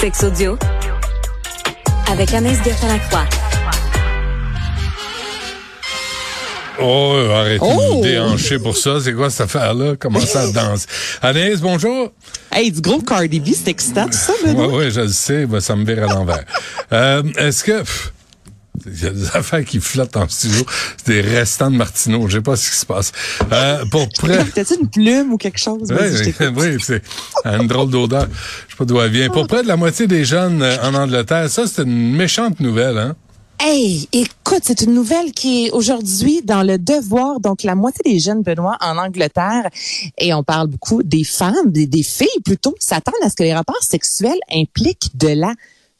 Sex 0.00 0.24
audio 0.24 0.58
avec 2.10 2.32
Anaïs 2.34 2.58
Gertin-Lacroix. 2.64 3.24
Oh, 6.82 7.16
arrêtez 7.34 7.58
de 7.58 7.64
Oh! 7.64 7.96
vous 7.96 8.02
déhancher 8.02 8.58
pour 8.58 8.76
ça. 8.76 8.98
C'est 9.02 9.12
quoi 9.12 9.28
cette 9.30 9.42
affaire-là? 9.42 9.94
Comment 9.98 10.20
ça 10.20 10.46
danse? 10.52 10.86
Anaïs, 11.22 11.60
bonjour. 11.60 12.10
Hey, 12.50 12.72
du 12.72 12.80
gros 12.80 13.00
Cardi 13.02 13.38
B, 13.40 13.48
c'est 13.54 13.68
excitant, 13.70 14.06
tout 14.06 14.12
ça, 14.12 14.32
Oui, 14.44 14.54
Benoît? 14.54 14.78
oui, 14.78 14.90
je 14.90 15.00
le 15.02 15.08
sais. 15.08 15.46
Ben, 15.46 15.60
ça 15.60 15.76
me 15.76 15.84
vire 15.84 16.04
à 16.04 16.14
l'envers. 16.14 16.44
euh, 16.92 17.22
Est-ce 17.36 17.62
que... 17.64 17.78
pff, 17.80 18.12
Il 18.86 19.02
y 19.02 19.06
a 19.06 19.10
des 19.10 19.26
affaires 19.34 19.64
qui 19.64 19.80
flottent 19.80 20.16
en 20.16 20.28
studio. 20.28 20.64
C'est 20.96 21.12
des 21.12 21.20
restants 21.20 21.70
de 21.70 21.76
Martineau. 21.76 22.28
Je 22.28 22.38
sais 22.38 22.42
pas 22.42 22.56
ce 22.56 22.70
qui 22.70 22.76
se 22.76 22.86
passe. 22.86 23.12
Euh, 23.52 23.84
pour 23.90 24.08
près... 24.18 24.44
T'as-tu 24.54 24.74
une 24.80 24.88
plume 24.88 25.32
ou 25.32 25.36
quelque 25.36 25.58
chose? 25.58 25.88
Oui, 25.90 26.34
oui, 26.56 26.76
c'est 26.80 27.02
une 27.44 27.66
drôle 27.66 27.90
d'odeur. 27.90 28.26
Je 28.66 28.72
sais 28.72 28.76
pas 28.78 28.84
d'où 28.84 29.00
elle 29.00 29.10
vient. 29.10 29.28
Pour 29.30 29.46
près 29.46 29.62
de 29.62 29.68
la 29.68 29.76
moitié 29.76 30.06
des 30.06 30.24
jeunes 30.24 30.62
euh, 30.62 30.76
en 30.82 30.94
Angleterre, 30.94 31.48
ça, 31.50 31.66
c'est 31.66 31.82
une 31.82 32.12
méchante 32.14 32.60
nouvelle, 32.60 32.98
hein? 32.98 33.16
Hey, 33.62 34.08
écoute, 34.12 34.62
c'est 34.62 34.80
une 34.80 34.94
nouvelle 34.94 35.32
qui 35.32 35.66
est 35.66 35.70
aujourd'hui 35.72 36.40
dans 36.42 36.62
le 36.62 36.78
devoir. 36.78 37.40
Donc, 37.40 37.62
la 37.62 37.74
moitié 37.74 38.00
des 38.10 38.18
jeunes, 38.18 38.42
Benoît, 38.42 38.78
en 38.80 38.96
Angleterre, 38.96 39.68
et 40.16 40.32
on 40.32 40.42
parle 40.42 40.68
beaucoup 40.68 41.02
des 41.02 41.24
femmes, 41.24 41.70
des, 41.70 41.86
des 41.86 42.02
filles 42.02 42.28
plutôt, 42.42 42.74
s'attendent 42.78 43.22
à 43.22 43.28
ce 43.28 43.36
que 43.36 43.42
les 43.42 43.52
rapports 43.52 43.82
sexuels 43.82 44.38
impliquent 44.50 45.10
de 45.14 45.28
la 45.28 45.52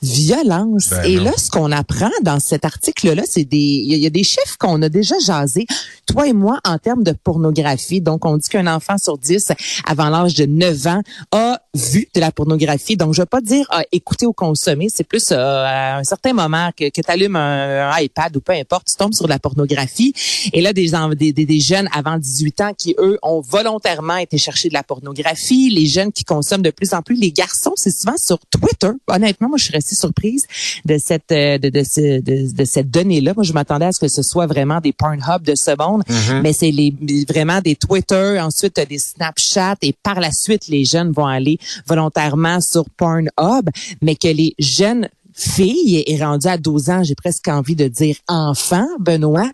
violence. 0.02 0.88
Ben 0.90 1.04
et 1.04 1.16
non. 1.16 1.24
là, 1.24 1.32
ce 1.36 1.50
qu'on 1.50 1.70
apprend 1.72 2.10
dans 2.22 2.40
cet 2.40 2.64
article-là, 2.64 3.22
c'est 3.26 3.44
des, 3.44 3.56
il 3.58 3.90
y, 3.90 3.94
a- 3.94 3.96
il 3.96 4.02
y 4.02 4.06
a 4.06 4.10
des 4.10 4.24
chiffres 4.24 4.56
qu'on 4.58 4.80
a 4.82 4.88
déjà 4.88 5.14
jasés, 5.24 5.66
toi 6.06 6.26
et 6.26 6.32
moi, 6.32 6.58
en 6.64 6.78
termes 6.78 7.02
de 7.04 7.12
pornographie. 7.12 8.00
Donc, 8.00 8.24
on 8.24 8.36
dit 8.36 8.48
qu'un 8.48 8.66
enfant 8.66 8.96
sur 8.98 9.18
dix, 9.18 9.52
avant 9.86 10.08
l'âge 10.08 10.34
de 10.34 10.46
9 10.46 10.86
ans, 10.86 11.02
a 11.32 11.60
vu 11.74 12.08
de 12.14 12.20
la 12.20 12.32
pornographie. 12.32 12.96
Donc, 12.96 13.14
je 13.14 13.22
vais 13.22 13.26
pas 13.26 13.40
dire 13.40 13.66
a 13.70 13.82
écouté 13.92 14.26
ou 14.26 14.32
consommé, 14.32 14.88
c'est 14.92 15.04
plus 15.04 15.30
euh, 15.32 15.36
à 15.38 15.98
un 15.98 16.04
certain 16.04 16.32
moment 16.32 16.70
que, 16.76 16.88
que 16.90 17.00
tu 17.00 17.10
allumes 17.10 17.36
un, 17.36 17.90
un 17.92 17.98
iPad 17.98 18.36
ou 18.36 18.40
peu 18.40 18.52
importe, 18.52 18.88
tu 18.88 18.96
tombes 18.96 19.14
sur 19.14 19.26
de 19.26 19.30
la 19.30 19.38
pornographie. 19.38 20.14
Et 20.52 20.60
là, 20.60 20.72
des, 20.72 20.90
des, 21.16 21.32
des, 21.32 21.46
des 21.46 21.60
jeunes 21.60 21.88
avant 21.92 22.18
18 22.18 22.60
ans 22.62 22.72
qui, 22.76 22.94
eux, 22.98 23.18
ont 23.22 23.40
volontairement 23.40 24.16
été 24.16 24.38
chercher 24.38 24.68
de 24.68 24.74
la 24.74 24.82
pornographie. 24.82 25.70
Les 25.70 25.86
jeunes 25.86 26.12
qui 26.12 26.24
consomment 26.24 26.62
de 26.62 26.70
plus 26.70 26.94
en 26.94 27.02
plus. 27.02 27.14
Les 27.16 27.32
garçons, 27.32 27.72
c'est 27.76 27.90
souvent 27.96 28.16
sur 28.16 28.38
Twitter. 28.50 28.90
Honnêtement, 29.08 29.48
moi, 29.48 29.58
je 29.58 29.64
suis 29.64 29.72
restée 29.72 29.89
surprise 29.94 30.46
de 30.84 30.98
cette 30.98 31.32
euh, 31.32 31.58
de, 31.58 31.68
de, 31.68 31.82
ce- 31.84 32.20
de, 32.20 32.52
de 32.52 32.64
cette 32.64 32.90
donnée-là. 32.90 33.32
Moi, 33.34 33.44
je 33.44 33.52
m'attendais 33.52 33.86
à 33.86 33.92
ce 33.92 34.00
que 34.00 34.08
ce 34.08 34.22
soit 34.22 34.46
vraiment 34.46 34.80
des 34.80 34.92
Pornhub 34.92 35.42
de 35.44 35.54
ce 35.54 35.76
monde, 35.78 36.02
mais 36.42 36.52
c'est 36.52 36.70
les 36.70 36.94
vraiment 37.28 37.60
des 37.60 37.76
Twitter, 37.76 38.38
ensuite 38.40 38.80
des 38.88 38.98
Snapchat 38.98 39.76
et 39.82 39.94
par 40.02 40.20
la 40.20 40.30
suite, 40.32 40.68
les 40.68 40.84
jeunes 40.84 41.12
vont 41.12 41.26
aller 41.26 41.58
volontairement 41.86 42.60
sur 42.60 42.84
Pornhub, 42.96 43.68
mais 44.02 44.14
que 44.14 44.28
les 44.28 44.54
jeunes 44.58 45.08
filles 45.32 46.02
et 46.06 46.22
rendues 46.22 46.48
à 46.48 46.58
12 46.58 46.90
ans, 46.90 47.02
j'ai 47.04 47.14
presque 47.14 47.48
envie 47.48 47.76
de 47.76 47.88
dire 47.88 48.16
enfants, 48.28 48.88
Benoît, 48.98 49.50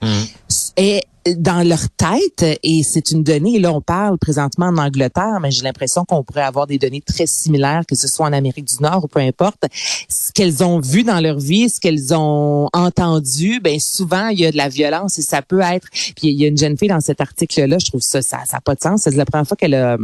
est 0.76 1.02
dans 1.34 1.66
leur 1.66 1.88
tête 1.90 2.58
et 2.62 2.82
c'est 2.82 3.10
une 3.10 3.22
donnée, 3.22 3.58
là 3.58 3.72
on 3.72 3.80
parle 3.80 4.18
présentement 4.18 4.66
en 4.66 4.78
Angleterre, 4.78 5.38
mais 5.40 5.50
j'ai 5.50 5.62
l'impression 5.62 6.04
qu'on 6.04 6.22
pourrait 6.22 6.42
avoir 6.42 6.66
des 6.66 6.78
données 6.78 7.00
très 7.00 7.26
similaires, 7.26 7.82
que 7.88 7.96
ce 7.96 8.08
soit 8.08 8.26
en 8.26 8.32
Amérique 8.32 8.66
du 8.66 8.82
Nord 8.82 9.04
ou 9.04 9.08
peu 9.08 9.20
importe, 9.20 9.64
ce 10.08 10.32
qu'elles 10.32 10.62
ont 10.62 10.80
vu 10.80 11.02
dans 11.04 11.20
leur 11.20 11.38
vie, 11.38 11.68
ce 11.68 11.80
qu'elles 11.80 12.14
ont 12.14 12.68
entendu, 12.72 13.60
ben 13.60 13.78
souvent 13.80 14.28
il 14.28 14.40
y 14.40 14.46
a 14.46 14.52
de 14.52 14.56
la 14.56 14.68
violence 14.68 15.18
et 15.18 15.22
ça 15.22 15.42
peut 15.42 15.60
être, 15.60 15.88
puis 15.90 16.28
il 16.28 16.40
y 16.40 16.44
a 16.44 16.48
une 16.48 16.58
jeune 16.58 16.76
fille 16.76 16.88
dans 16.88 17.00
cet 17.00 17.20
article-là, 17.20 17.78
je 17.78 17.86
trouve 17.86 18.02
ça, 18.02 18.22
ça 18.22 18.38
n'a 18.52 18.60
pas 18.60 18.74
de 18.74 18.80
sens, 18.80 19.02
c'est 19.02 19.14
la 19.14 19.24
première 19.24 19.46
fois 19.46 19.56
qu'elle 19.56 19.74
a 19.74 19.98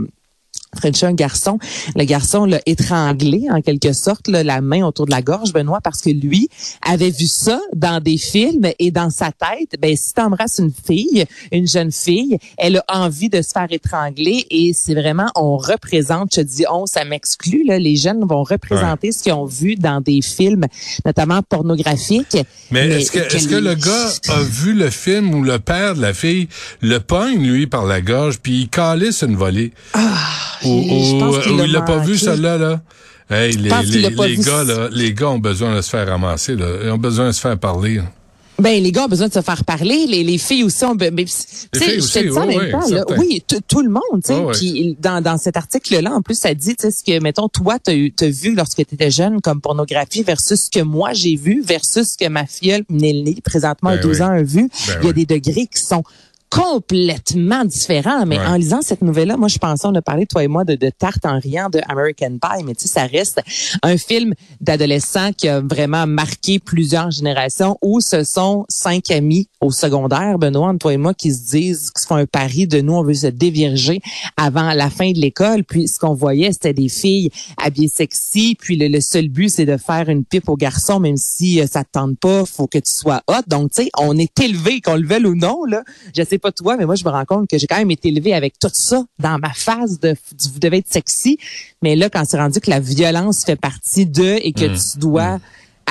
French 0.79 1.03
un 1.05 1.13
garçon. 1.13 1.59
Le 1.97 2.05
garçon 2.05 2.45
l'a 2.47 2.61
étranglé 2.67 3.47
en 3.51 3.61
quelque 3.61 3.93
sorte, 3.93 4.29
là, 4.29 4.43
la 4.43 4.61
main 4.63 4.85
autour 4.87 5.05
de 5.07 5.11
la 5.11 5.21
gorge, 5.21 5.53
Benoît, 5.53 5.81
parce 5.83 6.01
que 6.01 6.11
lui 6.11 6.49
avait 6.87 7.11
vu 7.11 7.27
ça 7.27 7.61
dans 7.75 8.01
des 8.03 8.17
films 8.17 8.69
et 8.79 8.91
dans 8.91 9.11
sa 9.11 9.27
tête, 9.33 9.79
ben 9.81 9.95
si 9.97 10.15
t'embrasses 10.15 10.59
une 10.59 10.73
fille, 10.73 11.27
une 11.53 11.69
jeune 11.69 11.93
fille, 11.93 12.39
elle 12.57 12.79
a 12.79 12.85
envie 13.05 13.29
de 13.29 13.43
se 13.43 13.51
faire 13.51 13.67
étrangler 13.71 14.47
et 14.51 14.73
c'est 14.75 14.95
vraiment 14.95 15.27
on 15.37 15.57
représente, 15.59 16.35
je 16.35 16.41
dis 16.41 16.65
on, 16.71 16.87
ça 16.87 17.05
m'exclut 17.05 17.65
là, 17.67 17.79
les 17.79 17.97
jeunes 17.97 18.25
vont 18.25 18.43
représenter 18.43 19.13
ce 19.13 19.23
qu'ils 19.25 19.33
ont 19.35 19.45
vu 19.45 19.75
dans 19.77 20.01
des 20.01 20.23
films, 20.23 20.67
notamment 21.05 21.43
pornographiques. 21.43 22.39
Mais, 22.71 22.89
est-ce 22.89 23.11
que, 23.13 23.19
est-ce 23.19 23.47
que 23.49 23.57
les- 23.57 23.61
le 23.61 23.75
gars 23.75 24.09
a 24.29 24.43
vu 24.43 24.73
le 24.73 24.89
film 24.91 25.35
où 25.35 25.43
le 25.43 25.59
père 25.59 25.95
de 25.95 26.01
la 26.01 26.15
fille 26.15 26.49
le 26.81 26.99
pogne, 26.99 27.47
lui, 27.47 27.67
par 27.67 27.85
la 27.85 28.01
gorge, 28.01 28.39
puis 28.39 28.63
il 28.63 28.69
calisse 28.69 29.23
une 29.23 29.37
volée? 29.37 29.73
ou, 30.62 30.62
ou 30.65 31.57
l'a 31.57 31.65
il 31.67 31.73
l'a 31.73 31.83
pas 31.83 31.99
vu, 31.99 32.17
celle-là, 32.19 32.59
là? 32.59 32.81
Hey, 33.31 33.53
les, 33.53 33.71
les, 33.71 34.11
les 34.11 34.37
gars, 34.37 34.65
là, 34.65 34.89
les 34.93 35.15
gars 35.15 35.31
ont 35.31 35.39
besoin 35.39 35.75
de 35.75 35.81
se 35.81 35.89
faire 35.91 36.07
ramasser, 36.07 36.55
là. 36.55 36.67
Ils 36.85 36.91
ont 36.91 36.99
besoin 36.99 37.29
de 37.29 37.33
se 37.33 37.41
faire 37.41 37.59
parler. 37.59 37.97
là. 37.97 38.03
Ben 38.59 38.81
les 38.81 38.93
gars 38.93 39.07
ont 39.07 39.09
besoin 39.09 39.27
de 39.29 39.33
se 39.33 39.41
faire 39.41 39.65
parler, 39.65 40.07
les, 40.07 40.23
les 40.23 40.39
filles 40.39 40.63
aussi 40.63 40.85
ont 40.85 40.95
be- 40.95 41.11
mais, 41.11 41.25
tu 41.25 41.31
sais, 41.33 41.69
filles 41.73 41.95
je 41.95 41.99
te 42.01 42.19
aussi, 42.19 42.23
dis 42.29 42.33
ça 42.35 42.41
en 42.43 42.47
oui, 42.47 42.57
même 42.59 42.65
oui, 42.67 42.71
temps, 42.71 42.89
là. 42.91 43.05
oui, 43.19 43.43
tout 43.67 43.81
le 43.83 43.89
monde, 43.89 44.23
tu 44.23 44.35
sais, 44.35 44.39
Oui, 44.39 44.55
oui. 44.63 44.97
dans, 45.01 45.21
dans 45.23 45.39
cet 45.39 45.57
article 45.57 45.99
là 46.01 46.13
en 46.13 46.21
plus 46.21 46.39
ça 46.39 46.53
dit 46.55 46.77
tu 46.77 46.83
sais 46.83 46.91
ce 46.91 47.03
que 47.03 47.19
mettons 47.21 47.49
toi 47.49 47.79
tu 47.85 48.13
as 48.21 48.27
vu 48.29 48.55
lorsque 48.55 48.77
tu 48.77 48.83
étais 48.95 49.11
jeune 49.11 49.41
comme 49.41 49.61
pornographie 49.63 50.23
versus 50.23 50.67
ce 50.67 50.71
que 50.71 50.85
moi 50.85 51.13
j'ai 51.15 51.35
vu 51.35 51.63
versus 51.67 52.13
ce 52.13 52.19
que 52.25 52.29
ma 52.29 52.45
filleule 52.47 52.85
Nelly 52.91 53.41
présentement 53.41 53.91
à 53.91 53.97
Ben 53.97 54.03
12 54.03 54.17
oui. 54.19 54.23
ans 54.23 54.31
a 54.31 54.43
vu, 54.43 54.69
Ben 54.69 54.69
il 54.87 54.93
y 54.93 54.93
a 54.93 55.01
oui. 55.09 55.15
des 55.15 55.27
degrés 55.27 55.67
qui 55.75 55.83
sont 55.83 56.05
complètement 56.53 57.65
différents. 57.65 58.27
Mais 58.27 58.39
Ouais. 58.39 58.47
en 58.47 58.55
lisant 58.57 58.83
cette 58.83 59.03
nouvelle-là, 59.03 59.37
moi, 59.37 59.49
je 59.49 59.59
pensais, 59.59 59.87
on 59.87 59.95
a 59.95 60.03
parlé, 60.03 60.27
toi 60.27 60.45
et 60.45 60.49
moi, 60.49 60.65
de, 60.65 60.75
de 60.75 60.91
Tarte 60.91 61.25
en 61.25 61.39
riant 61.39 61.71
de 61.71 61.81
American 61.89 62.39
Pie, 62.41 62.65
mais 62.65 62.75
tu 62.75 62.83
sais, 62.83 62.89
ça 62.89 63.07
reste 63.07 63.41
un 63.83 63.97
film 63.97 64.35
d'adolescent 64.61 65.33
qui 65.33 65.49
a 65.49 65.61
vraiment 65.61 66.07
marqué 66.07 66.59
plusieurs 66.59 67.11
générations 67.11 67.79
où 67.83 68.01
ce 68.01 68.23
sont 68.25 68.65
cinq 68.69 69.11
amis 69.11 69.49
au 69.61 69.71
secondaire, 69.71 70.39
Benoît, 70.39 70.75
toi 70.79 70.93
et 70.93 70.97
moi, 70.97 71.15
qui 71.15 71.33
se 71.33 71.51
disent, 71.51 71.91
qui 71.91 72.03
se 72.03 72.07
font 72.07 72.17
un 72.17 72.27
pari 72.27 72.67
de 72.67 72.81
nous, 72.81 72.95
on 72.95 73.03
veut 73.03 73.15
se 73.15 73.29
dévierger 73.29 74.01
avant 74.37 74.73
la 74.73 74.91
fin 74.91 75.13
de 75.13 75.19
l'école. 75.19 75.65
Puis 75.65 75.89
ce 75.89 75.99
qu'on 75.99 76.15
voyait, 76.15 76.53
c'était 76.53 76.75
des 76.75 76.89
filles 76.89 77.31
habillées 77.57 77.89
sexy. 77.89 78.57
Puis 78.59 78.77
le, 78.77 78.89
le 78.89 79.01
seul 79.01 79.29
but, 79.29 79.49
c'est 79.51 79.67
de 79.67 79.77
faire 79.77 80.09
une 80.09 80.25
pipe 80.25 80.49
aux 80.49 80.57
garçons, 80.57 80.99
même 81.01 81.17
si 81.17 81.61
euh, 81.61 81.67
ça 81.67 81.85
te 81.85 81.91
tente 81.93 82.19
pas, 82.19 82.45
faut 82.45 82.67
que 82.67 82.79
tu 82.79 82.91
sois 82.93 83.23
hot. 83.29 83.43
Donc, 83.47 83.71
tu 83.73 83.85
sais, 83.85 83.91
on 83.99 84.19
est 84.19 84.39
élevé, 84.41 84.81
qu'on 84.81 84.97
le 84.97 85.07
veuille 85.07 85.27
ou 85.27 85.35
non, 85.37 85.65
là. 85.65 85.83
Je 86.17 86.23
sais 86.25 86.39
pas 86.43 86.53
toi, 86.53 86.77
mais 86.77 86.85
moi, 86.85 86.95
je 86.95 87.05
me 87.05 87.11
rends 87.11 87.25
compte 87.25 87.49
que 87.49 87.57
j'ai 87.57 87.67
quand 87.67 87.79
même 87.79 87.91
été 87.91 88.09
élevé 88.09 88.35
avec 88.35 88.59
tout 88.59 88.69
ça 88.73 89.05
dans 89.19 89.39
ma 89.39 89.53
phase 89.55 89.99
de, 90.01 90.15
vous 90.53 90.59
devez 90.59 90.79
être 90.79 90.93
sexy. 90.93 91.39
Mais 91.81 91.97
là, 91.97 92.11
quand 92.11 92.25
c'est 92.27 92.39
rendu 92.39 92.61
que 92.61 92.71
la 92.71 92.81
violence 92.81 93.45
fait 93.45 93.57
partie 93.57 94.07
de 94.07 94.39
et 94.43 94.53
que 94.53 94.67
tu 94.67 94.99
dois 94.99 95.39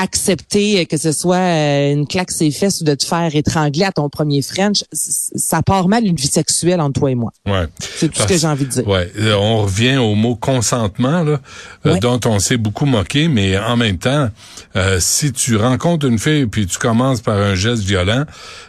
accepter 0.02 0.82
euh, 0.82 0.86
que 0.86 0.98
ce 0.98 1.12
soit 1.12 1.36
euh, 1.38 1.94
une 1.94 2.08
claque 2.08 2.32
ses 2.32 2.52
fesses 2.52 2.82
ou 2.82 2.84
de 2.84 2.96
te 2.96 3.06
faire 3.06 3.34
étrangler 3.36 3.84
à 3.84 3.92
ton 3.92 4.10
premier 4.10 4.42
French, 4.42 4.84
ça 4.92 5.62
part 5.62 5.88
mal 5.88 6.06
une 6.06 6.16
vie 6.16 6.28
sexuelle 6.28 6.82
entre 6.82 7.00
toi 7.00 7.12
et 7.12 7.16
moi. 7.16 7.32
Ouais. 7.46 7.66
C'est 7.80 8.10
tout 8.10 8.22
ce 8.22 8.28
que 8.28 8.38
j'ai 8.38 8.48
envie 8.48 8.66
de 8.66 8.70
dire. 8.70 8.88
Ouais, 8.88 9.12
Euh, 9.18 9.36
on 9.36 9.64
revient 9.64 9.98
au 9.98 10.16
mot 10.16 10.36
consentement 10.36 11.24
là, 11.24 11.40
euh, 11.86 11.98
dont 12.00 12.20
on 12.26 12.40
s'est 12.40 12.58
beaucoup 12.58 12.86
moqué, 12.86 13.28
mais 13.28 13.58
en 13.58 13.78
même 13.78 13.98
temps, 13.98 14.30
euh, 14.76 14.98
si 15.00 15.32
tu 15.32 15.56
rencontres 15.58 16.08
une 16.08 16.20
fille 16.20 16.46
puis 16.48 16.66
tu 16.66 16.78
commences 16.78 17.22
par 17.22 17.38
un 17.38 17.56
geste 17.56 17.84
violent, 17.84 18.26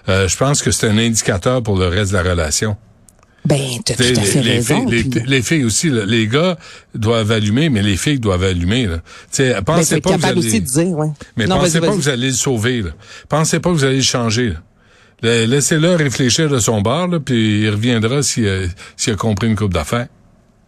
euh, 0.09 0.28
je 0.28 0.37
pense 0.37 0.62
que 0.62 0.71
c'est 0.71 0.88
un 0.88 0.98
indicateur 0.98 1.62
pour 1.62 1.76
le 1.78 1.88
reste 1.88 2.12
de 2.12 2.16
la 2.16 2.22
relation. 2.22 2.76
Ben, 3.44 3.58
t'as 3.84 3.94
tout 3.97 4.03
à 4.03 4.20
fait 4.22 4.41
les, 4.42 4.50
raison. 4.53 4.88
filles, 4.88 5.03
les, 5.03 5.04
puis- 5.10 5.22
les 5.26 5.42
filles 5.42 5.64
aussi, 5.64 5.91
là, 5.91 6.04
les 6.06 6.28
gars 6.28 6.56
doivent 6.94 7.32
allumer, 7.32 7.70
mais 7.70 7.82
les 7.82 7.97
filles 7.97 8.20
doivent 8.20 8.44
allumer. 8.44 8.86
Là. 8.86 8.97
Tu 8.98 9.03
sais, 9.32 9.54
ben, 9.54 9.62
pensez 9.62 10.00
pas 10.00 10.12
que 10.14 10.20
vous 10.20 10.26
allez, 10.26 10.38
aussi 10.38 10.60
de 10.60 10.66
dire, 10.66 10.97
ouais. 10.97 11.08
mais 11.36 11.47
non, 11.47 11.58
pensez 11.58 11.80
pas 11.80 11.88
que 11.88 11.92
vous 11.92 12.08
allez 12.08 12.28
le 12.28 12.32
sauver. 12.34 12.82
Là. 12.82 12.91
Pensez 13.28 13.58
pas 13.58 13.70
que 13.70 13.75
vous 13.75 13.84
allez 13.84 13.97
le 13.97 14.03
changer. 14.03 14.50
là. 14.50 14.62
La- 15.22 15.47
Laissez-le 15.47 15.94
réfléchir 15.97 16.48
de 16.48 16.58
son 16.60 16.82
bord, 16.82 17.08
là, 17.08 17.19
puis 17.20 17.62
il 17.62 17.70
reviendra 17.70 18.22
s'il 18.22 18.48
a, 18.48 18.60
s'il 18.97 19.12
a 19.12 19.16
compris 19.16 19.48
une 19.48 19.56
coupe 19.56 19.74
d'affaires. 19.74 20.06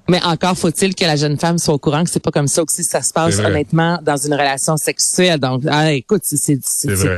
Mais 0.09 0.23
encore 0.23 0.57
faut-il 0.59 0.95
que 0.95 1.05
la 1.05 1.17
jeune 1.17 1.39
femme 1.39 1.57
soit 1.59 1.73
au 1.75 1.79
courant 1.79 2.05
que 2.05 2.11
c'est 2.11 2.21
pas 2.23 2.31
comme 2.31 2.47
ça 2.47 2.63
aussi 2.63 2.85
ça 2.85 3.01
se 3.01 3.13
passe 3.13 3.37
honnêtement 3.47 3.99
dans 4.03 4.17
une 4.19 4.35
relation 4.35 4.77
sexuelle. 4.77 5.41
Donc, 5.41 5.62
ah, 5.69 5.93
écoute, 5.93 6.23
c'est 6.25 6.59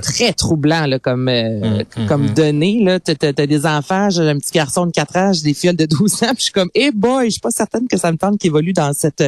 très 0.03 0.33
troublant 0.33 0.87
là, 0.87 0.99
comme 1.01 1.29
euh, 1.29 1.83
Mm, 1.97 2.07
comme 2.07 2.31
donnée 2.31 2.83
là. 2.85 3.01
T'as 3.01 3.15
t'as- 3.17 3.33
t'as 3.33 3.47
des 3.47 3.67
enfants, 3.67 4.09
j'ai 4.11 4.29
un 4.29 4.39
petit 4.39 4.53
garçon 4.53 4.87
de 4.87 4.93
4 4.93 5.17
ans, 5.17 5.33
j'ai 5.33 5.43
des 5.43 5.55
filles 5.55 5.75
de 5.75 5.87
12 5.87 6.23
ans, 6.23 6.27
puis 6.35 6.37
je 6.39 6.43
suis 6.45 6.53
comme, 6.53 6.71
eh 6.75 6.91
boy, 6.93 7.27
je 7.27 7.31
suis 7.33 7.41
pas 7.41 7.51
certaine 7.51 7.89
que 7.89 7.99
ça 7.99 8.13
me 8.13 8.17
tente 8.19 8.39
qu'il 8.39 8.49
évolue 8.49 8.73
dans 8.73 8.93
cette. 8.93 9.25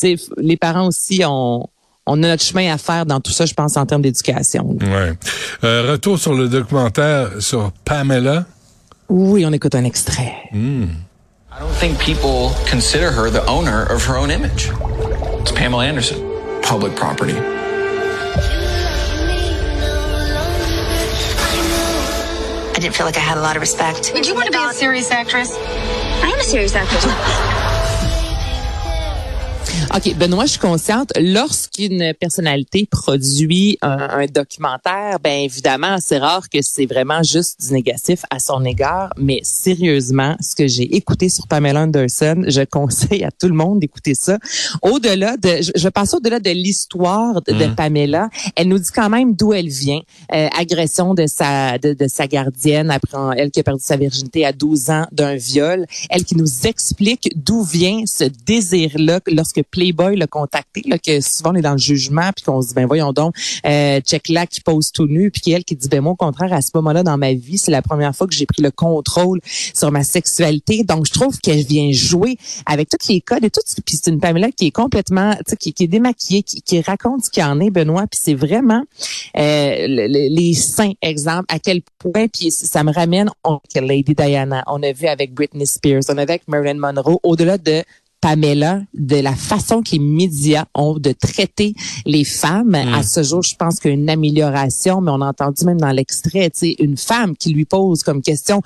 Tu 0.00 0.06
f- 0.06 0.28
les 0.38 0.56
parents 0.56 0.86
aussi 0.86 1.22
ont 1.26 1.68
on 2.06 2.14
a 2.24 2.26
notre 2.28 2.42
chemin 2.42 2.72
à 2.72 2.78
faire 2.78 3.06
dans 3.06 3.20
tout 3.20 3.30
ça, 3.30 3.46
je 3.46 3.54
pense, 3.54 3.76
en 3.76 3.86
termes 3.86 4.02
d'éducation. 4.02 4.70
Ouais. 4.80 5.12
Euh, 5.62 5.92
retour 5.92 6.18
sur 6.18 6.34
le 6.34 6.48
documentaire 6.48 7.30
sur 7.40 7.70
Pamela. 7.84 8.44
Oui, 9.08 9.44
on 9.46 9.52
écoute 9.52 9.74
un 9.76 9.84
extrait. 9.84 10.32
I 11.54 11.58
don't 11.58 11.74
think 11.74 12.00
people 12.00 12.54
consider 12.66 13.10
her 13.10 13.28
the 13.28 13.44
owner 13.46 13.82
of 13.84 14.02
her 14.06 14.16
own 14.16 14.30
image. 14.30 14.70
It's 14.72 15.52
Pamela 15.52 15.84
Anderson, 15.84 16.62
public 16.62 16.96
property. 16.96 17.34
I 22.64 22.72
didn't 22.76 22.94
feel 22.94 23.04
like 23.04 23.18
I 23.18 23.20
had 23.20 23.36
a 23.36 23.42
lot 23.42 23.56
of 23.56 23.60
respect. 23.60 24.14
Did 24.14 24.26
you 24.26 24.34
want 24.34 24.46
to 24.46 24.52
be 24.52 24.64
a 24.64 24.72
serious 24.72 25.10
actress? 25.10 25.54
I 25.54 26.30
am 26.32 26.40
a 26.40 26.42
serious 26.42 26.74
actress. 26.74 27.51
OK, 29.94 30.16
Benoît, 30.16 30.46
je 30.46 30.52
suis 30.52 30.58
consciente, 30.58 31.12
lorsqu'une 31.20 32.14
personnalité 32.18 32.88
produit 32.90 33.76
un, 33.82 33.98
un, 33.98 34.24
documentaire, 34.24 35.18
ben 35.22 35.40
évidemment, 35.40 35.98
c'est 36.00 36.16
rare 36.16 36.48
que 36.48 36.60
c'est 36.62 36.86
vraiment 36.86 37.22
juste 37.22 37.60
du 37.60 37.74
négatif 37.74 38.22
à 38.30 38.38
son 38.38 38.64
égard, 38.64 39.12
mais 39.18 39.40
sérieusement, 39.42 40.34
ce 40.40 40.56
que 40.56 40.66
j'ai 40.66 40.96
écouté 40.96 41.28
sur 41.28 41.46
Pamela 41.46 41.82
Anderson, 41.82 42.42
je 42.46 42.62
conseille 42.70 43.22
à 43.22 43.30
tout 43.30 43.48
le 43.48 43.54
monde 43.54 43.80
d'écouter 43.80 44.14
ça. 44.14 44.38
Au-delà 44.80 45.36
de, 45.36 45.60
je, 45.60 45.72
je 45.74 45.88
passe 45.90 46.14
au-delà 46.14 46.40
de 46.40 46.50
l'histoire 46.50 47.42
de, 47.42 47.52
de, 47.52 47.66
mmh. 47.66 47.74
Pamela, 47.74 48.30
elle 48.56 48.68
nous 48.68 48.78
dit 48.78 48.90
quand 48.94 49.10
même 49.10 49.34
d'où 49.34 49.52
elle 49.52 49.68
vient, 49.68 50.00
euh, 50.34 50.48
agression 50.58 51.12
de 51.12 51.26
sa 51.26 51.76
de, 51.76 51.92
de, 51.92 52.08
sa 52.08 52.26
gardienne 52.26 52.90
après 52.90 53.18
elle 53.36 53.50
qui 53.50 53.60
a 53.60 53.62
perdu 53.62 53.84
sa 53.84 53.98
virginité 53.98 54.46
à 54.46 54.52
12 54.52 54.88
ans 54.88 55.06
d'un 55.12 55.34
viol, 55.34 55.84
elle 56.08 56.24
qui 56.24 56.34
nous 56.34 56.66
explique 56.66 57.30
d'où 57.36 57.62
vient 57.62 58.04
ce 58.06 58.24
désir-là 58.46 59.20
lorsque 59.30 59.62
Playboy 59.82 60.16
l'a 60.16 60.28
contacté, 60.28 60.82
là, 60.86 60.96
que 60.96 61.20
souvent 61.20 61.50
on 61.50 61.56
est 61.56 61.62
dans 61.62 61.72
le 61.72 61.78
jugement, 61.78 62.30
puis 62.34 62.44
qu'on 62.44 62.62
se 62.62 62.68
dit, 62.68 62.74
ben 62.74 62.86
voyons 62.86 63.12
donc, 63.12 63.34
euh, 63.66 64.00
check 64.00 64.28
là 64.28 64.46
qui 64.46 64.60
pose 64.60 64.92
tout 64.92 65.08
nu, 65.08 65.32
puis 65.32 65.50
elle 65.50 65.64
qui 65.64 65.74
dit, 65.74 65.88
ben 65.88 66.00
moi 66.00 66.12
au 66.12 66.16
contraire, 66.16 66.52
à 66.52 66.62
ce 66.62 66.70
moment-là 66.74 67.02
dans 67.02 67.18
ma 67.18 67.32
vie, 67.32 67.58
c'est 67.58 67.72
la 67.72 67.82
première 67.82 68.14
fois 68.14 68.28
que 68.28 68.34
j'ai 68.34 68.46
pris 68.46 68.62
le 68.62 68.70
contrôle 68.70 69.40
sur 69.74 69.90
ma 69.90 70.04
sexualité. 70.04 70.84
Donc 70.84 71.06
je 71.06 71.12
trouve 71.12 71.36
qu'elle 71.38 71.64
vient 71.64 71.90
jouer 71.90 72.36
avec 72.64 72.88
tous 72.88 73.08
les 73.08 73.20
codes 73.20 73.44
et 73.44 73.50
tout. 73.50 73.60
Puis 73.84 73.96
c'est 74.00 74.10
une 74.10 74.20
Pamela 74.20 74.52
qui 74.52 74.66
est 74.66 74.70
complètement, 74.70 75.34
qui, 75.58 75.72
qui 75.72 75.84
est 75.84 75.88
démaquillée, 75.88 76.44
qui, 76.44 76.80
raconte 76.80 77.24
ce 77.24 77.30
qu'il 77.30 77.42
en 77.42 77.58
est, 77.58 77.70
Benoît. 77.70 78.06
Puis 78.06 78.20
c'est 78.22 78.34
vraiment 78.34 78.84
euh, 79.36 79.86
les, 79.88 80.54
saints, 80.54 80.92
exemple, 81.02 81.46
à 81.48 81.58
quel 81.58 81.82
point, 81.98 82.28
puis 82.28 82.52
ça 82.52 82.84
me 82.84 82.92
ramène 82.92 83.30
on, 83.42 83.58
Lady 83.74 84.14
Diana, 84.14 84.62
on 84.68 84.80
a 84.82 84.92
vu 84.92 85.06
avec 85.06 85.34
Britney 85.34 85.66
Spears, 85.66 86.02
on 86.08 86.18
a 86.18 86.24
vu 86.24 86.30
avec 86.30 86.46
Marilyn 86.46 86.78
Monroe, 86.78 87.18
au-delà 87.24 87.58
de 87.58 87.82
Pamela, 88.22 88.80
de 88.94 89.16
la 89.16 89.34
façon 89.34 89.82
que 89.82 89.90
les 89.92 89.98
médias 89.98 90.64
ont 90.74 90.94
de 90.98 91.12
traiter 91.12 91.74
les 92.06 92.24
femmes. 92.24 92.70
Mm. 92.70 92.94
À 92.94 93.02
ce 93.02 93.22
jour, 93.22 93.42
je 93.42 93.56
pense 93.56 93.80
qu'il 93.80 93.90
y 93.90 93.94
a 93.94 93.96
une 93.96 94.08
amélioration, 94.08 95.02
mais 95.02 95.10
on 95.10 95.20
a 95.20 95.26
entendu 95.26 95.66
même 95.66 95.80
dans 95.80 95.90
l'extrait, 95.90 96.48
tu 96.50 96.58
sais, 96.60 96.76
une 96.78 96.96
femme 96.96 97.36
qui 97.36 97.50
lui 97.50 97.64
pose 97.64 98.02
comme 98.02 98.22
question 98.22 98.62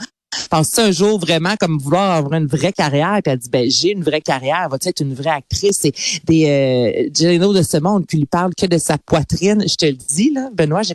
pense 0.50 0.78
un 0.78 0.90
jour 0.90 1.18
vraiment 1.18 1.54
comme 1.58 1.78
vouloir 1.78 2.12
avoir 2.12 2.34
une 2.34 2.46
vraie 2.46 2.72
carrière 2.72 3.20
puis 3.24 3.32
elle 3.32 3.38
dit 3.38 3.48
ben 3.48 3.70
j'ai 3.70 3.92
une 3.92 4.02
vraie 4.02 4.20
carrière 4.20 4.68
va-tu 4.68 4.88
être 4.88 5.00
une 5.00 5.14
vraie 5.14 5.30
actrice 5.30 5.84
et 5.84 5.92
des 6.24 7.08
euh, 7.14 7.52
de 7.52 7.62
ce 7.62 7.78
monde 7.78 8.06
qui 8.06 8.18
lui 8.18 8.26
parle 8.26 8.52
que 8.54 8.66
de 8.66 8.78
sa 8.78 8.98
poitrine 8.98 9.64
je 9.66 9.76
te 9.76 9.86
le 9.86 9.92
dis 9.92 10.32
là 10.32 10.50
Benoît 10.52 10.82
j'ai 10.82 10.94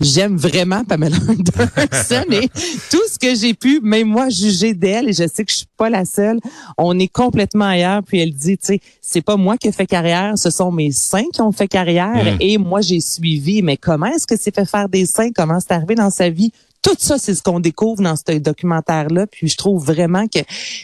J'aime 0.00 0.36
vraiment 0.36 0.84
Pamela 0.84 1.16
Anderson 1.16 2.24
et 2.30 2.48
tout 2.90 3.02
ce 3.10 3.18
que 3.18 3.34
j'ai 3.34 3.54
pu, 3.54 3.80
même 3.80 4.08
moi, 4.08 4.28
juger 4.28 4.74
d'elle, 4.74 5.08
et 5.08 5.12
je 5.12 5.26
sais 5.26 5.44
que 5.44 5.50
je 5.50 5.58
suis 5.58 5.68
pas 5.76 5.88
la 5.88 6.04
seule, 6.04 6.38
on 6.76 6.98
est 6.98 7.08
complètement 7.08 7.64
ailleurs. 7.64 8.02
Puis 8.02 8.20
elle 8.20 8.34
dit, 8.34 8.58
tu 8.58 8.66
sais, 8.66 8.80
c'est 9.00 9.22
pas 9.22 9.36
moi 9.36 9.56
qui 9.56 9.68
ai 9.68 9.72
fait 9.72 9.86
carrière, 9.86 10.36
ce 10.36 10.50
sont 10.50 10.70
mes 10.70 10.92
seins 10.92 11.24
qui 11.32 11.40
ont 11.40 11.52
fait 11.52 11.68
carrière 11.68 12.24
mm. 12.24 12.36
et 12.40 12.58
moi, 12.58 12.82
j'ai 12.82 13.00
suivi. 13.00 13.62
Mais 13.62 13.76
comment 13.78 14.06
est-ce 14.06 14.26
que 14.26 14.36
c'est 14.38 14.54
fait 14.54 14.68
faire 14.68 14.88
des 14.88 15.06
seins? 15.06 15.30
Comment 15.34 15.60
c'est 15.60 15.72
arrivé 15.72 15.94
dans 15.94 16.10
sa 16.10 16.28
vie? 16.28 16.52
Tout 16.82 16.96
ça, 16.98 17.16
c'est 17.18 17.34
ce 17.34 17.42
qu'on 17.42 17.60
découvre 17.60 18.02
dans 18.02 18.16
ce 18.16 18.38
documentaire-là. 18.38 19.26
Puis 19.26 19.48
je 19.48 19.56
trouve 19.56 19.84
vraiment 19.84 20.26
que 20.26 20.40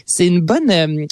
c'est 0.06 0.26
une 0.26 0.40
bonne... 0.40 0.70
Euh, 0.70 1.06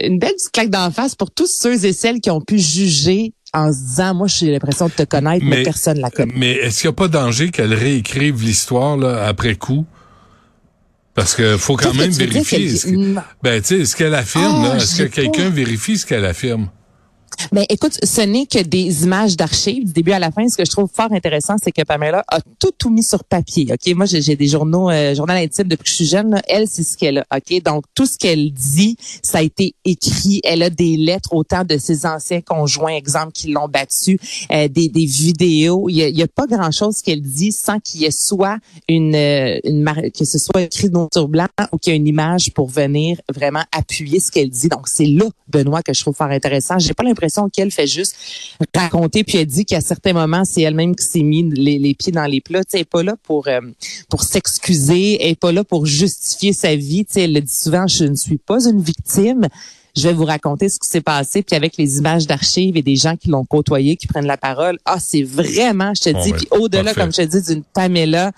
une 0.00 0.18
belle 0.18 0.32
claque 0.54 0.70
d'en 0.70 0.90
face 0.90 1.14
pour 1.14 1.30
tous 1.30 1.54
ceux 1.54 1.84
et 1.84 1.92
celles 1.92 2.20
qui 2.20 2.30
ont 2.30 2.40
pu 2.40 2.58
juger 2.58 3.34
en 3.56 3.72
se 3.72 3.78
disant, 3.78 4.14
moi, 4.14 4.26
j'ai 4.26 4.50
l'impression 4.50 4.86
de 4.86 4.92
te 4.92 5.02
connaître, 5.02 5.44
mais, 5.44 5.62
personne 5.62 5.98
la 5.98 6.10
connaît. 6.10 6.34
Mais 6.36 6.52
est-ce 6.52 6.82
qu'il 6.82 6.90
n'y 6.90 6.94
a 6.94 6.96
pas 6.96 7.08
danger 7.08 7.50
qu'elle 7.50 7.74
réécrive 7.74 8.42
l'histoire 8.42 8.96
là, 8.96 9.26
après 9.26 9.54
coup? 9.54 9.86
Parce 11.14 11.34
que 11.34 11.56
faut 11.56 11.76
quand 11.76 11.94
même 11.94 12.10
vérifier. 12.10 12.70
Ben, 13.42 13.62
tu 13.62 13.78
sais, 13.78 13.84
ce 13.86 13.96
qu'elle 13.96 14.14
affirme, 14.14 14.68
oh, 14.70 14.76
est-ce 14.76 15.02
que 15.02 15.08
quelqu'un 15.08 15.48
vérifie 15.48 15.96
ce 15.96 16.04
qu'elle 16.04 16.26
affirme? 16.26 16.68
Ben, 17.52 17.64
écoute, 17.68 17.98
ce 18.02 18.20
n'est 18.20 18.46
que 18.46 18.62
des 18.62 19.04
images 19.04 19.36
d'archives 19.36 19.84
du 19.84 19.92
début 19.92 20.12
à 20.12 20.18
la 20.18 20.30
fin. 20.30 20.48
Ce 20.48 20.56
que 20.56 20.64
je 20.64 20.70
trouve 20.70 20.90
fort 20.92 21.12
intéressant, 21.12 21.56
c'est 21.62 21.72
que 21.72 21.82
Pamela 21.82 22.24
a 22.28 22.40
tout, 22.58 22.72
tout 22.76 22.90
mis 22.90 23.02
sur 23.02 23.24
papier. 23.24 23.68
Ok, 23.72 23.94
moi 23.94 24.06
j'ai 24.06 24.36
des 24.36 24.46
journaux, 24.46 24.90
euh, 24.90 25.14
journal 25.14 25.36
intime 25.36 25.68
depuis 25.68 25.84
que 25.84 25.90
je 25.90 25.94
suis 25.96 26.06
jeune. 26.06 26.40
Elle, 26.48 26.66
c'est 26.68 26.82
ce 26.82 26.96
qu'elle 26.96 27.18
a. 27.18 27.26
Ok, 27.34 27.62
donc 27.62 27.84
tout 27.94 28.06
ce 28.06 28.18
qu'elle 28.18 28.52
dit, 28.52 28.96
ça 29.22 29.38
a 29.38 29.42
été 29.42 29.74
écrit. 29.84 30.40
Elle 30.44 30.62
a 30.62 30.70
des 30.70 30.96
lettres 30.96 31.32
autant 31.32 31.64
de 31.64 31.78
ses 31.78 32.06
anciens 32.06 32.40
conjoints, 32.40 32.94
exemple, 32.94 33.32
qui 33.32 33.48
l'ont 33.48 33.68
battue, 33.68 34.18
euh, 34.52 34.68
des, 34.68 34.88
des 34.88 35.06
vidéos. 35.06 35.88
Il 35.88 35.96
y 35.96 36.22
a, 36.22 36.24
a 36.24 36.28
pas 36.28 36.46
grand 36.46 36.70
chose 36.70 37.02
qu'elle 37.02 37.22
dit 37.22 37.52
sans 37.52 37.78
qu'il 37.80 38.02
y 38.02 38.04
ait 38.06 38.10
soit 38.10 38.58
une, 38.88 39.14
euh, 39.14 39.58
une 39.64 39.84
que 40.16 40.24
ce 40.24 40.38
soit 40.38 40.62
écrit 40.62 40.90
noir 40.90 41.08
sur 41.12 41.28
blanc 41.28 41.46
ou 41.72 41.78
qu'il 41.78 41.92
y 41.92 41.96
ait 41.96 41.98
une 41.98 42.08
image 42.08 42.52
pour 42.52 42.68
venir 42.68 43.20
vraiment 43.32 43.62
appuyer 43.72 44.20
ce 44.20 44.30
qu'elle 44.30 44.50
dit. 44.50 44.68
Donc 44.68 44.88
c'est 44.88 45.06
là, 45.06 45.26
Benoît, 45.48 45.82
que 45.82 45.94
je 45.94 46.00
trouve 46.00 46.14
fort 46.16 46.30
intéressant. 46.30 46.78
J'ai 46.78 46.94
pas 46.94 47.04
l'impression 47.04 47.25
qu'elle 47.52 47.70
fait 47.70 47.86
juste 47.86 48.16
raconter, 48.74 49.24
puis 49.24 49.38
elle 49.38 49.46
dit 49.46 49.64
qu'à 49.64 49.80
certains 49.80 50.12
moments, 50.12 50.44
c'est 50.44 50.62
elle-même 50.62 50.94
qui 50.94 51.04
s'est 51.04 51.22
mis 51.22 51.42
les, 51.42 51.94
pieds 51.94 52.12
dans 52.12 52.26
les 52.26 52.40
plats. 52.40 52.62
elle 52.72 52.80
n'est 52.80 52.84
pas 52.84 53.02
là 53.02 53.16
pour 53.22 53.48
euh, 53.48 53.60
pour 54.08 54.22
s'excuser, 54.22 55.22
elle 55.22 55.30
n'est 55.30 55.34
pas 55.36 55.52
là 55.52 55.64
pour 55.64 55.86
justifier 55.86 56.52
sa 56.52 56.74
vie. 56.74 57.04
sais, 57.08 57.22
elle 57.22 57.32
le 57.32 57.40
dit 57.40 57.54
souvent, 57.54 57.86
je 57.86 58.04
ne 58.04 58.14
suis 58.14 58.38
pas 58.38 58.66
une 58.66 58.80
victime. 58.80 59.46
Je 59.96 60.08
vais 60.08 60.14
vous 60.14 60.26
raconter 60.26 60.68
ce 60.68 60.78
qui 60.78 60.86
s'est 60.86 61.00
passé, 61.00 61.42
puis 61.42 61.56
avec 61.56 61.78
les 61.78 61.96
images 61.96 62.26
d'archives 62.26 62.76
et 62.76 62.82
des 62.82 62.96
gens 62.96 63.16
qui 63.16 63.30
l'ont 63.30 63.46
côtoyé, 63.46 63.96
qui 63.96 64.06
prennent 64.06 64.26
la 64.26 64.36
parole. 64.36 64.78
Ah, 64.84 64.98
c'est 65.00 65.22
vraiment, 65.22 65.94
je 65.94 66.10
te 66.10 66.22
dis, 66.22 66.32
ben, 66.32 66.36
puis 66.36 66.48
au-delà, 66.50 66.92
comme 66.92 67.10
je 67.12 67.22
te 67.22 67.22
dis, 67.22 67.42
d'une 67.42 67.62
Pamela, 67.62 68.32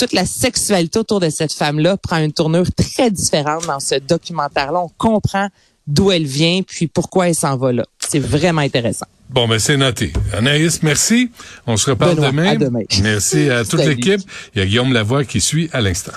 toute 0.00 0.12
la 0.12 0.24
sexualité 0.24 0.98
autour 0.98 1.20
de 1.20 1.28
cette 1.28 1.52
femme-là 1.52 1.98
prend 1.98 2.16
une 2.16 2.32
tournure 2.32 2.72
très 2.72 3.10
différente 3.10 3.66
dans 3.66 3.80
ce 3.80 3.96
documentaire-là. 3.96 4.80
On 4.80 4.88
comprend 4.96 5.48
d'où 5.90 6.10
elle 6.10 6.26
vient, 6.26 6.62
puis 6.62 6.86
pourquoi 6.86 7.28
elle 7.28 7.34
s'en 7.34 7.56
va 7.56 7.72
là. 7.72 7.84
C'est 7.98 8.18
vraiment 8.18 8.62
intéressant. 8.62 9.06
Bon, 9.28 9.46
ben 9.46 9.58
c'est 9.58 9.76
noté. 9.76 10.12
Anaïs, 10.32 10.82
merci. 10.82 11.30
On 11.66 11.76
se 11.76 11.90
reparle 11.90 12.16
demain. 12.16 12.56
demain. 12.56 12.82
Merci 13.02 13.48
à 13.48 13.64
toute 13.68 13.84
l'équipe. 13.84 14.20
Il 14.54 14.58
y 14.58 14.62
a 14.62 14.66
Guillaume 14.66 14.92
Lavoie 14.92 15.24
qui 15.24 15.40
suit 15.40 15.70
à 15.72 15.80
l'instant. 15.80 16.12